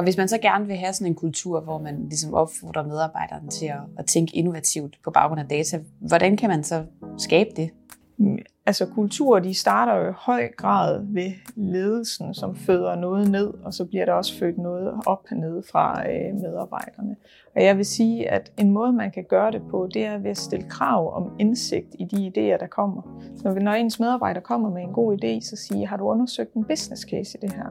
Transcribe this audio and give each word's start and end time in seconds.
Og 0.00 0.04
hvis 0.04 0.16
man 0.16 0.28
så 0.28 0.38
gerne 0.38 0.66
vil 0.66 0.76
have 0.76 0.92
sådan 0.92 1.06
en 1.06 1.14
kultur, 1.14 1.60
hvor 1.60 1.78
man 1.78 2.02
ligesom 2.02 2.34
opfordrer 2.34 2.86
medarbejderne 2.86 3.48
til 3.48 3.66
at, 3.66 3.80
at 3.98 4.06
tænke 4.06 4.36
innovativt 4.36 4.98
på 5.04 5.10
baggrund 5.10 5.40
af 5.40 5.48
data, 5.48 5.80
hvordan 5.98 6.36
kan 6.36 6.48
man 6.48 6.64
så 6.64 6.84
skabe 7.18 7.50
det? 7.56 7.70
Mm, 8.16 8.38
altså 8.66 8.86
kulturer, 8.86 9.40
de 9.40 9.54
starter 9.54 9.94
jo 9.94 10.10
i 10.10 10.12
høj 10.16 10.48
grad 10.56 11.00
ved 11.04 11.32
ledelsen, 11.56 12.34
som 12.34 12.56
føder 12.56 12.94
noget 12.94 13.30
ned, 13.30 13.54
og 13.64 13.74
så 13.74 13.84
bliver 13.84 14.04
der 14.04 14.12
også 14.12 14.38
født 14.38 14.58
noget 14.58 14.94
op 15.06 15.30
ned 15.30 15.62
fra 15.72 16.10
øh, 16.10 16.34
medarbejderne. 16.34 17.16
Og 17.56 17.64
jeg 17.64 17.76
vil 17.76 17.86
sige, 17.86 18.30
at 18.30 18.52
en 18.58 18.70
måde, 18.70 18.92
man 18.92 19.10
kan 19.10 19.24
gøre 19.24 19.50
det 19.50 19.62
på, 19.70 19.88
det 19.94 20.04
er 20.04 20.18
ved 20.18 20.30
at 20.30 20.38
stille 20.38 20.68
krav 20.68 21.14
om 21.16 21.32
indsigt 21.38 21.96
i 21.98 22.04
de 22.04 22.16
idéer, 22.26 22.58
der 22.58 22.66
kommer. 22.66 23.02
Så 23.36 23.54
når 23.54 23.72
ens 23.72 24.00
medarbejder 24.00 24.40
kommer 24.40 24.70
med 24.70 24.82
en 24.82 24.92
god 24.92 25.24
idé, 25.24 25.40
så 25.40 25.56
siger 25.56 25.86
har 25.86 25.96
du 25.96 26.04
undersøgt 26.04 26.54
en 26.54 26.64
business 26.64 27.02
case 27.02 27.38
i 27.38 27.46
det 27.46 27.52
her? 27.52 27.66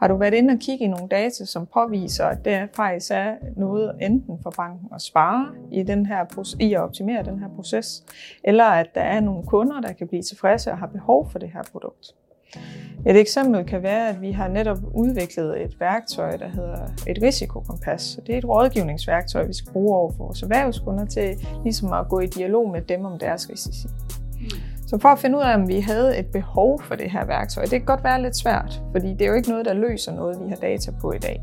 Har 0.00 0.08
du 0.08 0.16
været 0.16 0.34
inde 0.34 0.52
og 0.52 0.58
kigge 0.58 0.84
i 0.84 0.88
nogle 0.88 1.08
data, 1.08 1.44
som 1.44 1.66
påviser, 1.66 2.24
at 2.24 2.44
der 2.44 2.66
faktisk 2.74 3.10
er 3.14 3.34
noget 3.56 3.92
enten 4.00 4.38
for 4.42 4.50
banken 4.56 4.88
at 4.94 5.02
spare 5.02 5.46
i, 5.72 5.82
den 5.82 6.06
her, 6.06 6.54
i 6.60 6.74
at 6.74 6.80
optimere 6.80 7.22
den 7.22 7.38
her 7.38 7.48
proces, 7.56 8.04
eller 8.44 8.64
at 8.64 8.86
der 8.94 9.00
er 9.00 9.20
nogle 9.20 9.46
kunder, 9.46 9.80
der 9.80 9.92
kan 9.92 10.08
blive 10.08 10.22
tilfredse 10.22 10.70
og 10.70 10.78
har 10.78 10.86
behov 10.86 11.30
for 11.30 11.38
det 11.38 11.50
her 11.52 11.62
produkt? 11.72 12.14
Et 13.06 13.16
eksempel 13.16 13.64
kan 13.64 13.82
være, 13.82 14.08
at 14.08 14.20
vi 14.20 14.30
har 14.30 14.48
netop 14.48 14.78
udviklet 14.94 15.62
et 15.62 15.80
værktøj, 15.80 16.36
der 16.36 16.48
hedder 16.48 16.86
et 17.06 17.18
risikokompas. 17.22 18.20
Det 18.26 18.34
er 18.34 18.38
et 18.38 18.48
rådgivningsværktøj, 18.48 19.46
vi 19.46 19.52
skal 19.52 19.72
bruge 19.72 19.96
over 19.96 20.12
for 20.12 20.24
vores 20.24 20.42
erhvervskunder 20.42 21.04
til 21.04 21.46
ligesom 21.62 21.92
at 21.92 22.08
gå 22.08 22.20
i 22.20 22.26
dialog 22.26 22.70
med 22.70 22.82
dem 22.82 23.04
om 23.04 23.18
deres 23.18 23.50
risici. 23.50 23.88
Så 24.90 24.98
for 24.98 25.08
at 25.08 25.18
finde 25.18 25.38
ud 25.38 25.42
af, 25.42 25.54
om 25.54 25.68
vi 25.68 25.80
havde 25.80 26.18
et 26.18 26.26
behov 26.26 26.82
for 26.82 26.94
det 26.94 27.10
her 27.10 27.24
værktøj, 27.24 27.62
det 27.62 27.70
kan 27.70 27.84
godt 27.84 28.04
være 28.04 28.22
lidt 28.22 28.36
svært, 28.36 28.82
fordi 28.92 29.08
det 29.12 29.22
er 29.22 29.26
jo 29.26 29.34
ikke 29.34 29.48
noget, 29.48 29.64
der 29.64 29.74
løser 29.74 30.14
noget, 30.14 30.40
vi 30.44 30.48
har 30.48 30.56
data 30.56 30.90
på 31.00 31.12
i 31.12 31.18
dag. 31.18 31.42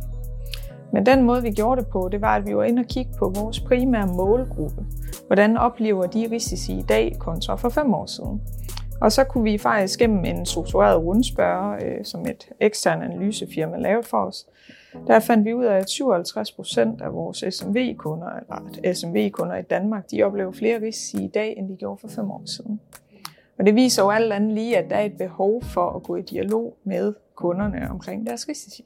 Men 0.94 1.06
den 1.06 1.24
måde, 1.24 1.42
vi 1.42 1.52
gjorde 1.52 1.82
det 1.82 1.90
på, 1.90 2.10
det 2.12 2.22
var, 2.22 2.36
at 2.36 2.48
vi 2.48 2.56
var 2.56 2.64
inde 2.64 2.80
og 2.80 2.86
kigge 2.86 3.12
på 3.20 3.34
vores 3.36 3.60
primære 3.60 4.08
målgruppe. 4.08 4.86
Hvordan 5.28 5.58
oplever 5.58 6.06
de 6.06 6.28
risici 6.32 6.80
i 6.80 6.82
dag 6.82 7.16
kontra 7.20 7.56
for 7.56 7.70
fem 7.70 7.94
år 7.94 8.06
siden? 8.06 8.42
Og 9.02 9.12
så 9.12 9.24
kunne 9.24 9.44
vi 9.44 9.58
faktisk 9.58 10.00
gennem 10.00 10.26
en 10.26 10.46
struktureret 10.46 11.04
rundspørge, 11.04 11.86
øh, 11.86 12.06
som 12.06 12.22
et 12.22 12.50
ekstern 12.60 13.02
analysefirma 13.02 13.78
lavede 13.78 14.08
for 14.08 14.18
os, 14.18 14.46
der 15.08 15.20
fandt 15.20 15.46
vi 15.46 15.54
ud 15.54 15.66
af, 15.66 15.78
at 15.78 15.90
57 15.90 16.52
procent 16.52 17.02
af 17.02 17.14
vores 17.14 17.44
SMV-kunder, 17.56 18.28
eller 18.28 18.94
SMV-kunder 18.94 19.56
i 19.56 19.62
Danmark, 19.62 20.12
de 20.12 20.24
oplever 20.24 20.52
flere 20.52 20.82
risici 20.82 21.24
i 21.24 21.28
dag, 21.28 21.54
end 21.58 21.70
de 21.70 21.76
gjorde 21.76 22.02
for 22.02 22.08
fem 22.08 22.32
år 22.32 22.44
siden. 22.46 22.80
Og 23.60 23.66
det 23.66 23.76
viser 23.76 24.04
jo 24.04 24.10
alt 24.10 24.34
andet 24.34 24.54
lige, 24.54 24.78
at 24.78 24.90
der 24.90 24.96
er 24.96 25.06
et 25.06 25.18
behov 25.18 25.64
for 25.64 25.90
at 25.90 26.04
gå 26.04 26.16
i 26.16 26.22
dialog 26.22 26.78
med 26.84 27.14
kunderne 27.36 27.90
omkring 27.90 28.28
deres 28.28 28.48
risici. 28.50 28.86